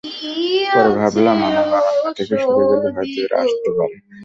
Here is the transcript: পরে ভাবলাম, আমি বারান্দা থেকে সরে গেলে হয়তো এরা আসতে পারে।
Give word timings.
পরে 0.73 0.91
ভাবলাম, 0.99 1.37
আমি 1.47 1.61
বারান্দা 1.71 2.11
থেকে 2.17 2.35
সরে 2.43 2.63
গেলে 2.69 2.87
হয়তো 2.95 3.17
এরা 3.23 3.37
আসতে 3.43 3.69
পারে। 3.77 3.95